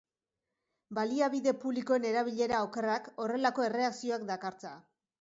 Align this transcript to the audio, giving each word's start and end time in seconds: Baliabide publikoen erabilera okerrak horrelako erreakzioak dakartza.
Baliabide 0.99 1.53
publikoen 1.65 2.09
erabilera 2.13 2.65
okerrak 2.71 3.13
horrelako 3.27 3.71
erreakzioak 3.71 4.29
dakartza. 4.35 4.79